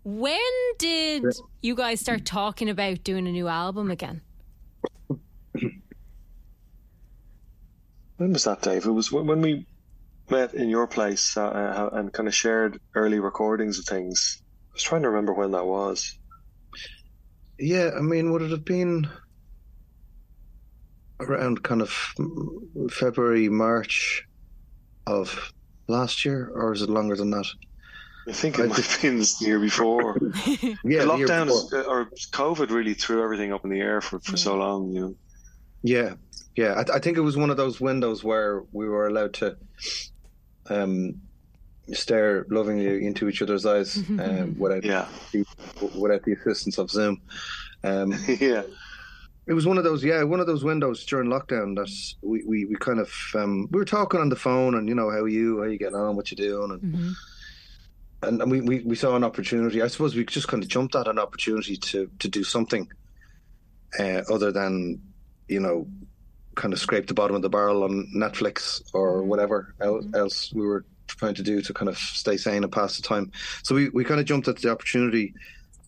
When 0.03 0.39
did 0.77 1.23
you 1.61 1.75
guys 1.75 2.01
start 2.01 2.25
talking 2.25 2.69
about 2.69 3.05
doing 3.05 3.27
a 3.27 3.31
new 3.31 3.47
album 3.47 3.89
again? 3.89 4.21
When 8.17 8.33
was 8.33 8.43
that, 8.43 8.61
Dave? 8.61 8.85
It 8.85 8.91
was 8.91 9.11
when 9.11 9.41
we 9.41 9.65
met 10.29 10.53
in 10.53 10.69
your 10.69 10.87
place 10.87 11.35
uh, 11.35 11.45
uh, 11.45 11.89
and 11.93 12.13
kind 12.13 12.27
of 12.27 12.35
shared 12.35 12.79
early 12.95 13.19
recordings 13.19 13.79
of 13.79 13.85
things. 13.85 14.41
I 14.41 14.73
was 14.73 14.83
trying 14.83 15.01
to 15.01 15.09
remember 15.09 15.33
when 15.33 15.51
that 15.51 15.65
was. 15.65 16.17
Yeah, 17.59 17.91
I 17.95 18.01
mean, 18.01 18.31
would 18.31 18.41
it 18.41 18.51
have 18.51 18.65
been 18.65 19.07
around 21.19 21.63
kind 21.63 21.81
of 21.81 21.89
February, 22.91 23.49
March 23.49 24.27
of 25.07 25.53
last 25.87 26.25
year, 26.25 26.51
or 26.53 26.73
is 26.73 26.81
it 26.81 26.89
longer 26.89 27.15
than 27.15 27.31
that? 27.31 27.45
I 28.27 28.31
think 28.31 28.57
it 28.57 28.63
I 28.63 28.65
might 28.67 28.77
have 28.77 29.01
been 29.01 29.19
the 29.19 29.35
year 29.41 29.59
before. 29.59 30.17
yeah, 30.47 30.75
the 30.83 31.05
lockdown 31.05 31.47
is, 31.47 31.73
uh, 31.73 31.83
or 31.83 32.05
COVID 32.31 32.69
really 32.69 32.93
threw 32.93 33.21
everything 33.21 33.51
up 33.51 33.63
in 33.63 33.69
the 33.69 33.81
air 33.81 34.01
for, 34.01 34.19
for 34.19 34.37
so 34.37 34.55
long. 34.55 34.91
You 34.91 35.01
know. 35.01 35.15
Yeah, 35.83 36.13
yeah. 36.55 36.73
I, 36.73 36.95
I, 36.95 36.99
think 36.99 37.17
it 37.17 37.21
was 37.21 37.35
one 37.35 37.49
of 37.49 37.57
those 37.57 37.81
windows 37.81 38.23
where 38.23 38.63
we 38.71 38.87
were 38.87 39.07
allowed 39.07 39.33
to 39.35 39.57
um, 40.69 41.21
stare 41.91 42.45
lovingly 42.49 43.05
into 43.05 43.27
each 43.27 43.41
other's 43.41 43.65
eyes 43.65 43.97
um, 44.19 44.55
without 44.57 44.83
yeah. 44.83 45.07
the, 45.31 45.45
without 45.97 46.23
the 46.23 46.33
assistance 46.33 46.77
of 46.77 46.89
Zoom. 46.89 47.21
Um, 47.83 48.13
yeah. 48.27 48.63
It 49.45 49.53
was 49.53 49.65
one 49.65 49.77
of 49.77 49.83
those, 49.83 50.01
yeah, 50.03 50.23
one 50.23 50.39
of 50.39 50.47
those 50.47 50.63
windows 50.63 51.05
during 51.05 51.29
lockdown 51.29 51.75
that 51.75 51.91
we, 52.21 52.43
we, 52.45 52.65
we 52.65 52.75
kind 52.75 52.99
of 52.99 53.13
um, 53.35 53.67
we 53.71 53.77
were 53.77 53.85
talking 53.85 54.21
on 54.21 54.29
the 54.29 54.37
phone 54.37 54.75
and 54.75 54.87
you 54.87 54.95
know 54.95 55.09
how 55.09 55.17
are 55.17 55.27
you, 55.27 55.57
how 55.57 55.63
are 55.63 55.69
you 55.69 55.77
getting 55.77 55.97
on, 55.97 56.15
what 56.15 56.31
you 56.31 56.37
doing, 56.37 56.71
and 56.71 56.81
mm-hmm 56.81 57.11
and, 58.23 58.41
and 58.41 58.51
we, 58.51 58.61
we, 58.61 58.79
we 58.79 58.95
saw 58.95 59.15
an 59.15 59.23
opportunity. 59.23 59.81
I 59.81 59.87
suppose 59.87 60.15
we 60.15 60.25
just 60.25 60.47
kind 60.47 60.63
of 60.63 60.69
jumped 60.69 60.95
at 60.95 61.07
an 61.07 61.19
opportunity 61.19 61.77
to 61.77 62.09
to 62.19 62.27
do 62.27 62.43
something 62.43 62.89
uh, 63.99 64.21
other 64.31 64.51
than 64.51 65.01
you 65.47 65.59
know 65.59 65.87
kind 66.55 66.73
of 66.73 66.79
scrape 66.79 67.07
the 67.07 67.13
bottom 67.13 67.35
of 67.35 67.41
the 67.41 67.49
barrel 67.49 67.83
on 67.83 68.07
Netflix 68.15 68.81
or 68.93 69.19
mm-hmm. 69.19 69.29
whatever 69.29 69.75
mm-hmm. 69.79 70.15
else 70.15 70.53
we 70.53 70.65
were 70.65 70.85
trying 71.07 71.35
to 71.35 71.43
do 71.43 71.61
to 71.61 71.73
kind 71.73 71.89
of 71.89 71.97
stay 71.97 72.37
sane 72.37 72.63
and 72.63 72.71
pass 72.71 72.97
the 72.97 73.03
time. 73.03 73.31
So 73.63 73.75
we, 73.75 73.89
we 73.89 74.03
kind 74.03 74.19
of 74.19 74.25
jumped 74.25 74.47
at 74.47 74.57
the 74.57 74.71
opportunity, 74.71 75.33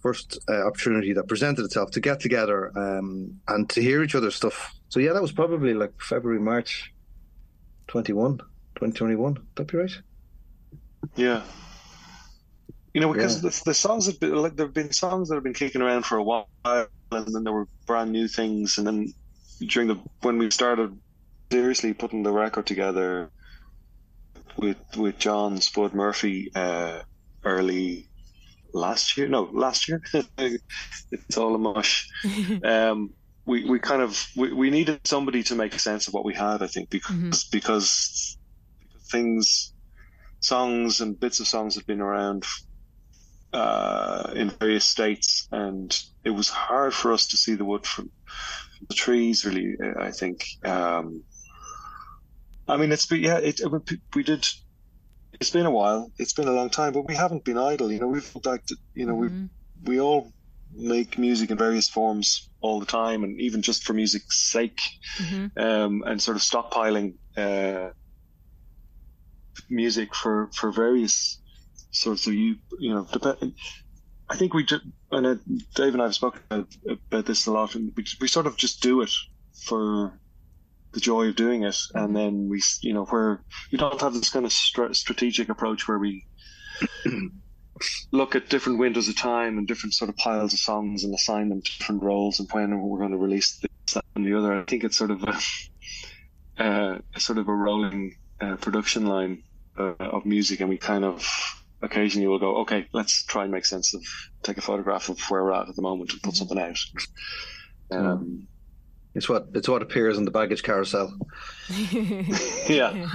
first 0.01 0.37
uh, 0.49 0.67
opportunity 0.67 1.13
that 1.13 1.27
presented 1.27 1.65
itself 1.65 1.91
to 1.91 1.99
get 1.99 2.19
together 2.19 2.71
um, 2.77 3.39
and 3.47 3.69
to 3.71 3.81
hear 3.81 4.03
each 4.03 4.15
other's 4.15 4.35
stuff. 4.35 4.73
So 4.89 4.99
yeah, 4.99 5.13
that 5.13 5.21
was 5.21 5.31
probably 5.31 5.73
like 5.73 5.93
February, 5.99 6.39
March 6.39 6.93
21, 7.87 8.37
2021. 8.37 9.37
That'd 9.55 9.71
be 9.71 9.77
right. 9.77 9.91
Yeah. 11.15 11.41
You 12.93 13.01
know, 13.01 13.11
because 13.11 13.43
yeah. 13.43 13.49
the, 13.49 13.61
the, 13.65 13.73
songs 13.73 14.05
have 14.05 14.19
been 14.21 14.35
like 14.35 14.55
there 14.55 14.67
have 14.67 14.73
been 14.73 14.93
songs 14.93 15.27
that 15.27 15.35
have 15.35 15.43
been 15.43 15.53
kicking 15.53 15.81
around 15.81 16.05
for 16.05 16.17
a 16.17 16.23
while, 16.23 16.47
and 16.63 16.87
then 17.11 17.43
there 17.43 17.51
were 17.51 17.67
brand 17.85 18.11
new 18.13 18.29
things, 18.29 18.77
and 18.77 18.87
then 18.87 19.13
during 19.67 19.89
the 19.89 19.99
when 20.21 20.37
we 20.37 20.49
started 20.49 20.97
seriously 21.51 21.93
putting 21.93 22.23
the 22.23 22.31
record 22.31 22.65
together 22.65 23.29
with 24.57 24.77
with 24.95 25.17
John 25.17 25.59
Spud 25.61 25.93
Murphy 25.93 26.51
uh, 26.55 27.01
early 27.43 28.07
last 28.75 29.17
year, 29.17 29.27
no, 29.27 29.49
last 29.51 29.87
year, 29.87 30.01
it's 30.37 31.37
all 31.37 31.55
a 31.55 31.57
mush. 31.57 32.09
um, 32.63 33.11
we, 33.45 33.63
we 33.63 33.79
kind 33.79 34.01
of 34.01 34.27
we, 34.35 34.53
we 34.53 34.69
needed 34.69 35.01
somebody 35.05 35.43
to 35.43 35.55
make 35.55 35.79
sense 35.79 36.07
of 36.07 36.13
what 36.13 36.25
we 36.25 36.33
had, 36.33 36.61
I 36.61 36.67
think, 36.67 36.89
because 36.89 37.15
mm-hmm. 37.15 37.49
because 37.51 38.37
things 39.09 39.73
songs 40.39 41.01
and 41.01 41.19
bits 41.19 41.39
of 41.39 41.47
songs 41.47 41.75
have 41.75 41.87
been 41.87 42.01
around 42.01 42.43
uh, 43.53 44.31
in 44.35 44.49
various 44.49 44.85
states, 44.85 45.47
and 45.51 45.97
it 46.23 46.31
was 46.31 46.49
hard 46.49 46.93
for 46.93 47.13
us 47.13 47.27
to 47.27 47.37
see 47.37 47.55
the 47.55 47.65
wood 47.65 47.85
from, 47.85 48.05
from 48.05 48.87
the 48.89 48.95
trees. 48.95 49.45
Really, 49.45 49.75
I 49.99 50.11
think. 50.11 50.45
Um, 50.63 51.23
I 52.67 52.77
mean, 52.77 52.91
it's 52.91 53.05
been 53.05 53.23
yeah, 53.23 53.37
it, 53.37 53.61
we 54.15 54.23
did. 54.23 54.47
It's 55.39 55.49
been 55.49 55.65
a 55.65 55.71
while. 55.71 56.11
It's 56.17 56.33
been 56.33 56.47
a 56.47 56.53
long 56.53 56.69
time, 56.69 56.93
but 56.93 57.07
we 57.07 57.15
haven't 57.15 57.43
been 57.43 57.57
idle. 57.57 57.91
You 57.91 57.99
know, 57.99 58.07
we've 58.07 58.35
like 58.43 58.63
you 58.93 59.05
know 59.05 59.15
mm-hmm. 59.15 59.45
we 59.83 59.95
we 59.95 60.01
all 60.01 60.31
make 60.73 61.17
music 61.17 61.51
in 61.51 61.57
various 61.57 61.87
forms 61.87 62.49
all 62.61 62.79
the 62.79 62.85
time, 62.85 63.23
and 63.23 63.39
even 63.39 63.61
just 63.61 63.83
for 63.83 63.93
music's 63.93 64.37
sake, 64.51 64.81
mm-hmm. 65.17 65.59
um, 65.59 66.03
and 66.05 66.21
sort 66.21 66.37
of 66.37 66.43
stockpiling 66.43 67.15
uh, 67.37 67.91
music 69.69 70.15
for 70.15 70.49
for 70.53 70.71
various 70.71 71.39
sorts 71.91 72.27
of 72.27 72.33
you 72.33 72.55
you 72.79 72.93
know 72.93 73.07
I 74.29 74.35
think 74.35 74.53
we 74.53 74.65
just 74.65 74.83
and 75.11 75.39
Dave 75.75 75.93
and 75.93 76.01
I 76.01 76.05
have 76.05 76.15
spoken 76.15 76.41
about, 76.49 76.67
about, 76.89 77.25
this 77.25 77.45
a 77.45 77.51
lot, 77.51 77.75
and 77.75 77.93
we 77.95 78.05
we 78.19 78.27
sort 78.27 78.47
of 78.47 78.57
just 78.57 78.81
do 78.81 79.01
it 79.01 79.11
for 79.53 80.19
the 80.95 81.01
joy 81.01 81.27
of 81.27 81.35
doing 81.35 81.63
it, 81.63 81.77
and 81.93 82.07
mm-hmm. 82.07 82.13
then 82.15 82.49
we 82.49 82.61
you 82.81 82.93
know 82.93 83.05
where 83.05 83.43
we 83.71 83.77
don't 83.77 84.01
have 84.01 84.13
this 84.13 84.29
kind 84.29 84.45
of 84.45 84.51
strategic 84.51 85.49
approach 85.49 85.87
where 85.87 85.99
we 85.99 86.25
look 88.11 88.35
at 88.35 88.49
different 88.49 88.79
windows 88.79 89.07
of 89.07 89.15
time 89.15 89.57
and 89.57 89.67
different 89.67 89.93
sort 89.93 90.09
of 90.09 90.15
piles 90.15 90.53
of 90.53 90.59
songs 90.59 91.03
and 91.03 91.13
assign 91.13 91.49
them 91.49 91.59
different 91.59 92.01
roles 92.01 92.39
and 92.39 92.49
when 92.51 92.81
we're 92.81 92.99
going 92.99 93.11
to 93.11 93.17
release 93.17 93.57
this 93.57 93.93
that, 93.93 94.05
and 94.15 94.25
the 94.25 94.37
other. 94.37 94.53
I 94.53 94.63
think 94.63 94.83
it's 94.83 94.97
sort 94.97 95.11
of 95.11 95.23
a, 95.23 96.63
uh, 96.63 96.99
sort 97.17 97.37
of 97.37 97.47
a 97.47 97.53
rolling 97.53 98.15
uh, 98.39 98.55
production 98.55 99.05
line 99.05 99.43
uh, 99.77 99.93
of 99.99 100.25
music, 100.25 100.61
and 100.61 100.69
we 100.69 100.77
kind 100.77 101.03
of 101.03 101.27
occasionally 101.81 102.27
we'll 102.27 102.39
go, 102.39 102.57
okay, 102.61 102.87
let's 102.93 103.23
try 103.25 103.43
and 103.43 103.51
make 103.51 103.65
sense 103.65 103.93
of, 103.93 104.03
take 104.41 104.57
a 104.57 104.61
photograph 104.61 105.09
of 105.09 105.19
where 105.29 105.43
we're 105.43 105.53
at 105.53 105.69
at 105.69 105.75
the 105.75 105.81
moment 105.81 106.13
and 106.13 106.21
put 106.21 106.33
mm-hmm. 106.33 106.37
something 106.37 106.59
out. 106.59 106.77
Um, 107.91 108.47
it's 109.15 109.29
what 109.29 109.47
it's 109.53 109.69
what 109.69 109.81
appears 109.81 110.17
on 110.17 110.25
the 110.25 110.31
baggage 110.31 110.61
carousel. 110.61 111.17
yeah, 111.69 113.09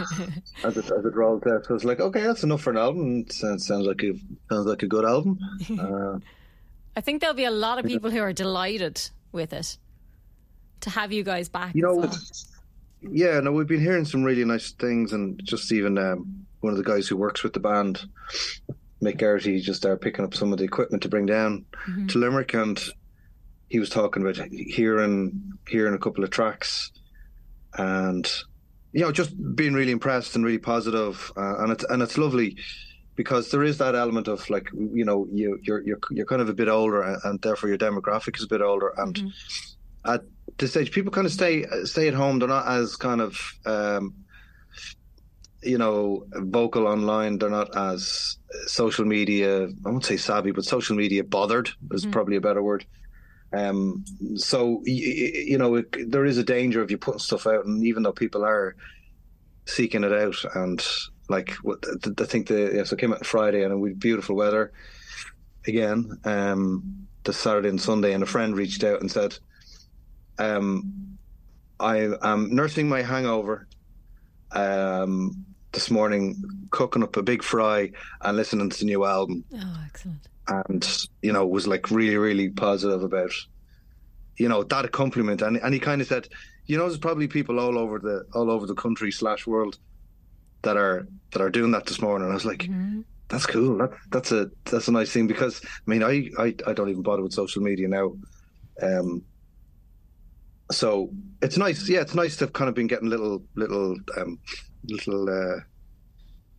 as 0.64 0.76
it 0.76 0.90
as 0.90 1.04
it 1.04 1.14
rolls 1.14 1.42
out, 1.46 1.66
so 1.66 1.74
it's 1.74 1.84
like, 1.84 2.00
okay, 2.00 2.22
that's 2.22 2.42
enough 2.42 2.62
for 2.62 2.70
an 2.70 2.78
album. 2.78 3.20
It 3.20 3.32
sounds, 3.32 3.66
sounds 3.66 3.86
like 3.86 4.02
a 4.02 4.14
sounds 4.50 4.66
like 4.66 4.82
a 4.82 4.86
good 4.86 5.04
album. 5.04 5.38
Uh, 5.78 6.18
I 6.96 7.02
think 7.02 7.20
there'll 7.20 7.36
be 7.36 7.44
a 7.44 7.50
lot 7.50 7.78
of 7.78 7.84
people 7.84 8.10
who 8.10 8.20
are 8.20 8.32
delighted 8.32 9.00
with 9.30 9.52
it 9.52 9.76
to 10.80 10.90
have 10.90 11.12
you 11.12 11.22
guys 11.22 11.50
back. 11.50 11.74
You 11.74 11.82
know, 11.82 11.94
well. 11.94 12.18
yeah, 13.02 13.38
no, 13.40 13.52
we've 13.52 13.68
been 13.68 13.80
hearing 13.80 14.06
some 14.06 14.24
really 14.24 14.44
nice 14.44 14.72
things, 14.72 15.12
and 15.12 15.38
just 15.44 15.70
even 15.70 15.98
um, 15.98 16.46
one 16.60 16.72
of 16.72 16.78
the 16.78 16.84
guys 16.84 17.08
who 17.08 17.16
works 17.18 17.42
with 17.42 17.52
the 17.52 17.60
band, 17.60 18.06
Mick 19.02 19.18
Garrity, 19.18 19.60
just 19.60 19.80
started 19.80 20.00
picking 20.00 20.24
up 20.24 20.34
some 20.34 20.50
of 20.50 20.58
the 20.58 20.64
equipment 20.64 21.02
to 21.02 21.10
bring 21.10 21.26
down 21.26 21.66
mm-hmm. 21.86 22.06
to 22.06 22.18
Limerick, 22.18 22.54
and 22.54 22.82
he 23.70 23.78
was 23.78 23.88
talking 23.88 24.22
about 24.22 24.36
hearing 24.50 25.52
hearing 25.66 25.94
a 25.94 25.98
couple 25.98 26.22
of 26.22 26.30
tracks, 26.30 26.92
and 27.78 28.30
you 28.92 29.00
know 29.00 29.12
just 29.12 29.32
being 29.56 29.72
really 29.72 29.92
impressed 29.92 30.36
and 30.36 30.44
really 30.44 30.58
positive, 30.58 31.32
uh, 31.36 31.62
and 31.62 31.72
it's 31.72 31.84
and 31.84 32.02
it's 32.02 32.18
lovely 32.18 32.58
because 33.16 33.50
there 33.50 33.62
is 33.62 33.78
that 33.78 33.94
element 33.94 34.28
of 34.28 34.48
like 34.50 34.68
you 34.72 35.04
know 35.04 35.26
you 35.32 35.58
you're 35.62 35.82
you're 35.82 36.00
you're 36.10 36.26
kind 36.26 36.42
of 36.42 36.48
a 36.48 36.54
bit 36.54 36.68
older 36.68 37.02
and, 37.02 37.18
and 37.24 37.42
therefore 37.42 37.68
your 37.68 37.78
demographic 37.78 38.36
is 38.36 38.44
a 38.44 38.48
bit 38.48 38.62
older 38.62 38.94
and 38.96 39.16
mm-hmm. 39.16 40.10
at 40.10 40.22
this 40.56 40.70
stage 40.70 40.90
people 40.90 41.10
kind 41.10 41.26
of 41.26 41.32
stay 41.32 41.66
stay 41.84 42.08
at 42.08 42.14
home 42.14 42.38
they're 42.38 42.48
not 42.48 42.66
as 42.66 42.96
kind 42.96 43.20
of 43.20 43.38
um, 43.66 44.14
you 45.62 45.78
know, 45.78 46.26
vocal 46.32 46.86
online. 46.86 47.38
They're 47.38 47.50
not 47.50 47.76
as 47.76 48.38
social 48.66 49.04
media. 49.04 49.64
I 49.64 49.88
won't 49.88 50.04
say 50.04 50.16
savvy, 50.16 50.52
but 50.52 50.64
social 50.64 50.96
media 50.96 51.24
bothered 51.24 51.70
is 51.92 52.06
mm. 52.06 52.12
probably 52.12 52.36
a 52.36 52.40
better 52.40 52.62
word. 52.62 52.84
Um, 53.52 54.04
so 54.36 54.80
you, 54.84 55.32
you 55.46 55.58
know, 55.58 55.76
it, 55.76 56.10
there 56.10 56.24
is 56.24 56.38
a 56.38 56.44
danger 56.44 56.82
of 56.82 56.90
you 56.90 56.98
putting 56.98 57.18
stuff 57.18 57.46
out, 57.46 57.66
and 57.66 57.84
even 57.84 58.02
though 58.02 58.12
people 58.12 58.44
are 58.44 58.76
seeking 59.66 60.04
it 60.04 60.12
out, 60.12 60.36
and 60.54 60.84
like 61.28 61.52
what 61.62 61.84
I 62.20 62.24
think 62.24 62.48
the 62.48 62.72
yeah, 62.74 62.84
so 62.84 62.94
it 62.94 63.00
came 63.00 63.12
out 63.12 63.26
Friday, 63.26 63.64
and 63.64 63.80
with 63.80 63.98
beautiful 63.98 64.36
weather 64.36 64.72
again. 65.66 66.18
Um, 66.24 67.06
the 67.24 67.32
Saturday 67.32 67.68
and 67.68 67.80
Sunday, 67.80 68.14
and 68.14 68.22
a 68.22 68.26
friend 68.26 68.56
reached 68.56 68.84
out 68.84 69.00
and 69.00 69.10
said, 69.10 69.36
um, 70.38 71.18
"I 71.78 72.08
am 72.22 72.54
nursing 72.54 72.88
my 72.88 73.02
hangover." 73.02 73.66
Um, 74.52 75.44
this 75.72 75.90
morning 75.90 76.42
cooking 76.70 77.02
up 77.02 77.16
a 77.16 77.22
big 77.22 77.42
fry 77.42 77.90
and 78.22 78.36
listening 78.36 78.70
to 78.70 78.78
the 78.78 78.84
new 78.84 79.04
album. 79.04 79.44
Oh, 79.54 79.82
excellent. 79.86 80.26
And, 80.50 80.86
you 81.22 81.32
know, 81.32 81.46
was 81.46 81.66
like 81.68 81.90
really, 81.90 82.16
really 82.16 82.50
positive 82.50 83.02
about, 83.04 83.30
you 84.36 84.48
know, 84.48 84.64
that 84.64 84.84
accompaniment. 84.84 85.42
And, 85.42 85.56
and 85.56 85.72
he 85.72 85.78
kind 85.80 86.00
of 86.00 86.08
said, 86.08 86.28
you 86.66 86.76
know, 86.76 86.86
there's 86.86 86.98
probably 86.98 87.28
people 87.28 87.60
all 87.60 87.78
over 87.78 87.98
the, 87.98 88.26
all 88.34 88.50
over 88.50 88.66
the 88.66 88.74
country 88.74 89.12
slash 89.12 89.46
world 89.46 89.78
that 90.62 90.76
are 90.76 91.06
that 91.32 91.42
are 91.42 91.50
doing 91.50 91.70
that 91.72 91.86
this 91.86 92.00
morning. 92.00 92.30
I 92.30 92.34
was 92.34 92.44
like, 92.44 92.60
mm-hmm. 92.60 93.00
that's 93.28 93.46
cool. 93.46 93.78
That, 93.78 93.90
that's 94.10 94.32
a 94.32 94.50
that's 94.64 94.88
a 94.88 94.92
nice 94.92 95.12
thing 95.12 95.26
because 95.26 95.60
I 95.64 95.90
mean 95.90 96.02
I, 96.02 96.30
I 96.38 96.54
I 96.66 96.72
don't 96.72 96.88
even 96.88 97.02
bother 97.02 97.22
with 97.22 97.32
social 97.32 97.62
media 97.62 97.88
now. 97.88 98.12
Um, 98.82 99.24
so 100.70 101.10
it's 101.42 101.56
nice. 101.56 101.88
Yeah, 101.88 102.00
it's 102.00 102.14
nice 102.14 102.36
to 102.36 102.44
have 102.44 102.52
kind 102.52 102.68
of 102.68 102.74
been 102.74 102.86
getting 102.86 103.08
little 103.08 103.42
little 103.54 103.96
um, 104.16 104.38
little 104.84 105.28
uh, 105.28 105.60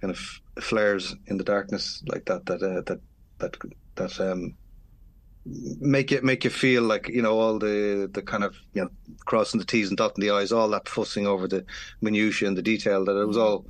kind 0.02 0.12
of 0.12 0.20
flares 0.62 1.16
in 1.28 1.38
the 1.38 1.44
darkness 1.44 2.04
like 2.08 2.26
that 2.26 2.46
that 2.46 2.62
uh, 2.62 2.82
that 2.82 3.00
that 3.40 3.58
that 3.96 4.20
um 4.20 4.56
make 5.80 6.12
it 6.12 6.24
make 6.24 6.44
you 6.44 6.50
feel 6.50 6.84
like 6.84 7.08
you 7.08 7.22
know 7.22 7.40
all 7.40 7.58
the 7.58 8.10
the 8.14 8.22
kind 8.22 8.44
of 8.44 8.56
you 8.74 8.84
know 8.84 8.90
crossing 9.26 9.60
the 9.60 9.66
t's 9.66 9.90
and 9.90 9.98
dotting 9.98 10.22
the 10.22 10.30
i's 10.32 10.52
all 10.52 10.70
that 10.70 10.88
fussing 10.88 11.26
over 11.26 11.48
the 11.48 11.66
minutiae 12.00 12.48
and 12.48 12.58
the 12.58 12.62
detail 12.62 13.04
that 13.06 13.20
it 13.20 13.26
was 13.26 13.38
all 13.38 13.66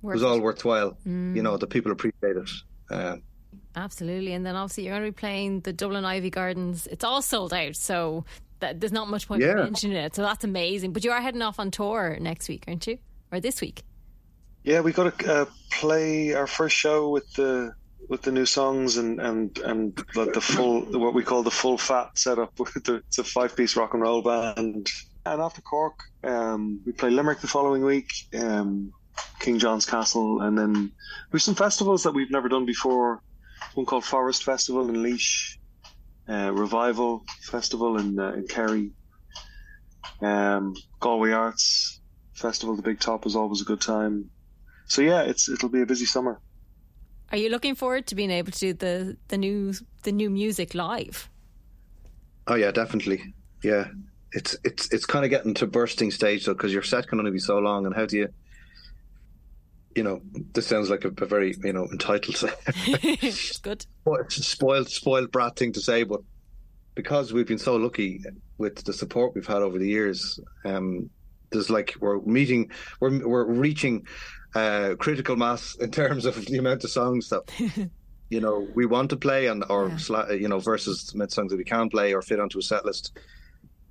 Worth 0.00 0.14
it 0.14 0.16
was 0.16 0.22
all 0.24 0.40
worthwhile. 0.40 0.98
Mm. 1.06 1.36
you 1.36 1.42
know 1.42 1.56
the 1.56 1.66
people 1.66 1.92
appreciate 1.92 2.36
it. 2.36 2.50
Um, 2.90 3.22
absolutely 3.76 4.32
and 4.32 4.44
then 4.44 4.56
obviously 4.56 4.84
you're 4.84 4.94
going 4.94 5.06
to 5.06 5.12
be 5.12 5.18
playing 5.18 5.60
the 5.60 5.72
dublin 5.72 6.04
Iveagh 6.04 6.32
Gardens. 6.32 6.88
It's 6.88 7.04
all 7.04 7.22
sold 7.22 7.52
out 7.52 7.76
so 7.76 8.24
that, 8.60 8.80
there's 8.80 8.92
not 8.92 9.08
much 9.08 9.28
point 9.28 9.42
yeah. 9.42 9.54
mentioning 9.54 9.96
it 9.96 10.14
so 10.14 10.22
that's 10.22 10.44
amazing. 10.44 10.92
But 10.92 11.04
you 11.04 11.12
are 11.12 11.20
heading 11.20 11.42
off 11.42 11.60
on 11.60 11.70
tour 11.70 12.18
next 12.20 12.48
week 12.48 12.64
aren't 12.66 12.86
you? 12.86 12.98
Or 13.30 13.38
this 13.38 13.60
week? 13.60 13.82
Yeah 14.64 14.80
we 14.80 14.92
got 14.92 15.18
to 15.18 15.32
uh, 15.32 15.44
play 15.70 16.34
our 16.34 16.46
first 16.46 16.76
show 16.76 17.08
with 17.08 17.32
the 17.34 17.74
with 18.08 18.22
the 18.22 18.32
new 18.32 18.46
songs 18.46 18.96
and 18.96 19.20
and 19.20 19.58
and 19.58 19.96
the, 20.14 20.40
full 20.40 20.82
what 20.98 21.14
we 21.14 21.22
call 21.22 21.42
the 21.42 21.50
full 21.50 21.78
fat 21.78 22.10
setup. 22.16 22.52
it's 22.76 23.18
a 23.18 23.24
five 23.24 23.56
piece 23.56 23.76
rock 23.76 23.94
and 23.94 24.02
roll 24.02 24.22
band. 24.22 24.88
And 25.24 25.40
after 25.40 25.62
Cork, 25.62 26.00
um, 26.24 26.80
we 26.84 26.92
play 26.92 27.10
Limerick 27.10 27.40
the 27.40 27.46
following 27.46 27.84
week, 27.84 28.10
um, 28.34 28.92
King 29.38 29.58
John's 29.58 29.86
Castle, 29.86 30.40
and 30.40 30.58
then 30.58 30.92
we've 31.30 31.42
some 31.42 31.54
festivals 31.54 32.02
that 32.02 32.12
we've 32.12 32.30
never 32.30 32.48
done 32.48 32.66
before. 32.66 33.22
One 33.74 33.86
called 33.86 34.04
Forest 34.04 34.42
Festival 34.42 34.88
in 34.88 34.96
Laois, 34.96 35.58
uh, 36.28 36.52
Revival 36.52 37.24
Festival 37.42 37.98
in 37.98 38.18
uh, 38.18 38.32
in 38.32 38.46
Kerry, 38.48 38.90
um, 40.20 40.74
Galway 40.98 41.30
Arts 41.30 42.00
Festival. 42.34 42.74
The 42.74 42.82
Big 42.82 42.98
Top 42.98 43.24
is 43.24 43.36
always 43.36 43.60
a 43.60 43.64
good 43.64 43.80
time. 43.80 44.30
So 44.86 45.02
yeah, 45.02 45.22
it's 45.22 45.48
it'll 45.48 45.68
be 45.68 45.82
a 45.82 45.86
busy 45.86 46.06
summer. 46.06 46.40
Are 47.32 47.38
you 47.38 47.48
looking 47.48 47.74
forward 47.74 48.06
to 48.08 48.14
being 48.14 48.30
able 48.30 48.52
to 48.52 48.58
do 48.58 48.72
the 48.74 49.16
the 49.28 49.38
new 49.38 49.72
the 50.02 50.12
new 50.12 50.28
music 50.28 50.74
live? 50.74 51.30
Oh 52.46 52.56
yeah, 52.56 52.70
definitely. 52.70 53.34
Yeah, 53.64 53.86
it's 54.32 54.54
it's 54.64 54.92
it's 54.92 55.06
kind 55.06 55.24
of 55.24 55.30
getting 55.30 55.54
to 55.54 55.66
bursting 55.66 56.10
stage 56.10 56.44
though, 56.44 56.52
because 56.52 56.74
your 56.74 56.82
set 56.82 57.08
can 57.08 57.18
only 57.18 57.30
be 57.30 57.38
so 57.38 57.58
long, 57.58 57.86
and 57.86 57.94
how 57.94 58.04
do 58.04 58.18
you? 58.18 58.28
You 59.96 60.02
know, 60.02 60.20
this 60.52 60.66
sounds 60.66 60.90
like 60.90 61.04
a, 61.04 61.08
a 61.08 61.26
very 61.26 61.54
you 61.64 61.72
know 61.72 61.88
entitled. 61.90 62.36
Good. 63.62 63.86
It's 64.06 64.38
a 64.38 64.42
spoiled, 64.42 64.90
spoiled 64.90 65.32
brat 65.32 65.56
thing 65.56 65.72
to 65.72 65.80
say, 65.80 66.02
but 66.02 66.20
because 66.94 67.32
we've 67.32 67.46
been 67.46 67.58
so 67.58 67.76
lucky 67.76 68.22
with 68.58 68.84
the 68.84 68.92
support 68.92 69.34
we've 69.34 69.46
had 69.46 69.62
over 69.62 69.78
the 69.78 69.88
years, 69.88 70.38
um, 70.66 71.08
there's 71.50 71.70
like 71.70 71.94
we're 72.00 72.20
meeting, 72.20 72.70
we're 73.00 73.26
we're 73.26 73.44
reaching 73.44 74.06
uh, 74.54 74.94
critical 74.98 75.36
mass 75.36 75.76
in 75.76 75.90
terms 75.90 76.24
of 76.24 76.44
the 76.46 76.58
amount 76.58 76.84
of 76.84 76.90
songs 76.90 77.28
that 77.30 77.42
you 78.30 78.40
know 78.40 78.66
we 78.74 78.86
want 78.86 79.10
to 79.10 79.16
play 79.16 79.46
and 79.46 79.64
or 79.68 79.90
yeah. 80.08 80.32
you 80.32 80.48
know 80.48 80.58
versus 80.58 81.06
the 81.06 81.28
songs 81.28 81.50
that 81.50 81.56
we 81.56 81.64
can 81.64 81.88
play 81.88 82.12
or 82.12 82.22
fit 82.22 82.40
onto 82.40 82.58
a 82.58 82.62
set 82.62 82.84
list. 82.84 83.18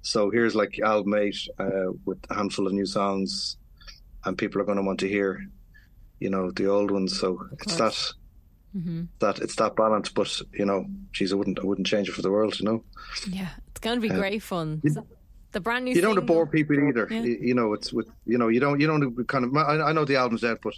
So 0.04 0.30
here's 0.32 0.56
like 0.56 0.80
album 0.80 1.14
eight 1.16 1.38
uh, 1.60 1.92
with 2.06 2.20
a 2.30 2.36
handful 2.36 2.68
of 2.68 2.74
new 2.74 2.86
songs, 2.86 3.58
and 4.26 4.38
people 4.38 4.62
are 4.62 4.66
going 4.66 4.78
to 4.78 4.84
want 4.84 5.00
to 5.02 5.08
hear, 5.08 5.46
you 6.20 6.30
know, 6.30 6.52
the 6.52 6.68
old 6.68 6.92
ones. 6.92 7.20
So 7.20 7.48
it's 7.54 7.76
that. 7.76 8.14
Mm-hmm. 8.74 9.04
That 9.20 9.40
it's 9.40 9.58
that 9.58 9.76
balance, 9.76 10.08
but 10.08 10.34
you 10.54 10.64
know, 10.64 10.86
geez, 11.12 11.34
I 11.34 11.36
wouldn't, 11.36 11.60
I 11.60 11.66
wouldn't 11.66 11.88
change 11.88 12.08
it 12.08 12.14
for 12.14 12.22
the 12.22 12.32
world, 12.32 12.58
you 12.58 12.64
know. 12.64 12.86
Yeah, 13.28 13.50
it's 13.68 13.82
going 13.82 13.98
to 13.98 14.02
be 14.02 14.10
uh, 14.10 14.16
great 14.16 14.42
fun 14.42 14.82
the 15.52 15.60
brand 15.60 15.86
new. 15.86 15.94
You 15.94 16.02
don't 16.02 16.26
bore 16.26 16.48
people 16.48 16.80
either. 16.88 17.08
Yeah. 17.10 17.22
You, 17.22 17.38
you, 17.42 17.54
know, 17.54 17.74
it's 17.74 17.92
with 17.94 18.10
you 18.26 18.38
know 18.38 18.48
you 18.48 18.60
don't 18.60 18.80
you 18.80 18.88
don't 18.88 19.28
kind 19.28 19.46
of. 19.46 19.56
I, 19.56 19.90
I 19.90 19.94
know 19.94 20.06
the 20.06 20.16
album's 20.16 20.44
out, 20.44 20.60
but 20.62 20.74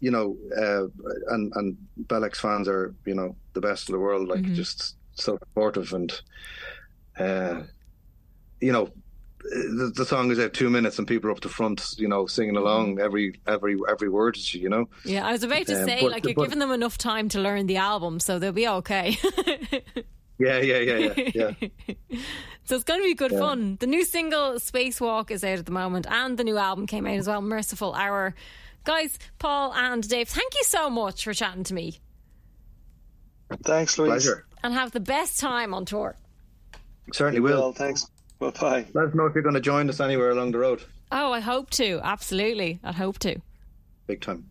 you 0.00 0.10
know, 0.10 0.36
uh, 0.56 0.86
and 1.34 1.52
and 1.56 1.76
Bell-X 1.96 2.40
fans 2.40 2.68
are 2.68 2.94
you 3.04 3.14
know 3.14 3.36
the 3.54 3.60
best 3.60 3.88
in 3.88 3.94
the 3.94 3.98
world. 3.98 4.28
Like 4.28 4.40
mm-hmm. 4.40 4.54
just 4.54 4.96
so 5.14 5.38
supportive 5.38 5.92
and, 5.92 6.20
uh, 7.18 7.62
you 8.60 8.72
know, 8.72 8.90
the, 9.42 9.92
the, 9.94 10.04
song 10.04 10.30
is 10.30 10.38
at 10.38 10.54
two 10.54 10.68
minutes 10.68 10.98
and 10.98 11.06
people 11.06 11.30
are 11.30 11.32
up 11.32 11.40
the 11.40 11.48
front, 11.48 11.94
you 11.98 12.08
know, 12.08 12.26
singing 12.26 12.54
mm-hmm. 12.54 12.64
along 12.64 13.00
every 13.00 13.40
every 13.46 13.76
every 13.88 14.08
word, 14.08 14.36
you 14.36 14.68
know. 14.68 14.88
Yeah, 15.04 15.26
I 15.26 15.32
was 15.32 15.44
about 15.44 15.66
to 15.66 15.80
um, 15.80 15.86
say, 15.86 16.00
but, 16.00 16.10
like, 16.10 16.24
you're 16.24 16.34
but, 16.34 16.44
giving 16.44 16.58
them 16.58 16.72
enough 16.72 16.98
time 16.98 17.28
to 17.30 17.40
learn 17.40 17.66
the 17.66 17.76
album, 17.76 18.18
so 18.18 18.38
they'll 18.38 18.52
be 18.52 18.68
okay. 18.68 19.16
Yeah, 20.38 20.58
yeah, 20.58 20.78
yeah, 20.78 21.12
yeah. 21.16 21.30
yeah. 21.58 21.68
so 22.64 22.74
it's 22.74 22.84
going 22.84 23.00
to 23.00 23.04
be 23.04 23.14
good 23.14 23.32
yeah. 23.32 23.38
fun. 23.38 23.76
The 23.80 23.86
new 23.86 24.04
single 24.04 24.54
Spacewalk 24.54 25.30
is 25.30 25.42
out 25.42 25.58
at 25.58 25.66
the 25.66 25.72
moment, 25.72 26.06
and 26.08 26.36
the 26.38 26.44
new 26.44 26.58
album 26.58 26.86
came 26.86 27.06
out 27.06 27.16
as 27.16 27.26
well, 27.26 27.40
Merciful 27.40 27.94
Hour. 27.94 28.34
Guys, 28.84 29.18
Paul 29.38 29.72
and 29.74 30.06
Dave, 30.08 30.28
thank 30.28 30.54
you 30.54 30.64
so 30.64 30.90
much 30.90 31.24
for 31.24 31.32
chatting 31.32 31.64
to 31.64 31.74
me. 31.74 31.98
Thanks, 33.64 33.98
Louise. 33.98 34.10
Pleasure. 34.10 34.46
And 34.62 34.74
have 34.74 34.92
the 34.92 35.00
best 35.00 35.40
time 35.40 35.72
on 35.72 35.84
tour. 35.84 36.16
Certainly 37.12 37.40
will. 37.40 37.60
Well, 37.60 37.72
thanks. 37.72 38.08
Bye 38.38 38.50
bye. 38.50 38.86
Let 38.92 39.08
us 39.08 39.14
know 39.14 39.26
if 39.26 39.34
you're 39.34 39.42
going 39.42 39.54
to 39.54 39.60
join 39.60 39.88
us 39.88 40.00
anywhere 40.00 40.30
along 40.30 40.52
the 40.52 40.58
road. 40.58 40.82
Oh, 41.12 41.32
I 41.32 41.40
hope 41.40 41.70
to. 41.70 42.00
Absolutely. 42.02 42.80
I 42.82 42.92
hope 42.92 43.18
to. 43.20 43.40
Big 44.06 44.20
time. 44.20 44.50